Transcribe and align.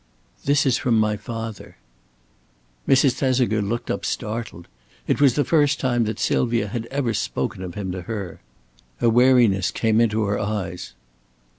"This 0.45 0.65
is 0.65 0.79
from 0.79 0.97
my 0.97 1.15
father." 1.15 1.77
Mrs. 2.87 3.11
Thesiger 3.13 3.61
looked 3.61 3.91
up 3.91 4.03
startled. 4.03 4.67
It 5.05 5.21
was 5.21 5.35
the 5.35 5.45
first 5.45 5.79
time 5.79 6.05
that 6.05 6.17
Sylvia 6.17 6.69
had 6.69 6.87
ever 6.87 7.13
spoken 7.13 7.61
of 7.61 7.75
him 7.75 7.91
to 7.91 8.01
her. 8.01 8.41
A 8.99 9.11
wariness 9.11 9.69
come 9.69 10.01
into 10.01 10.23
her 10.23 10.39
eyes. 10.39 10.95